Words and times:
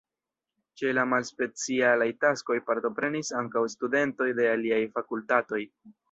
Ĉe 0.81 0.91
la 0.97 1.01
malspecialaj 1.09 2.07
taskoj 2.23 2.57
partoprenis 2.69 3.29
ankaŭ 3.41 3.63
studentoj 3.73 4.31
de 4.39 4.47
aliaj 4.55 4.81
fakultatoj. 4.97 5.61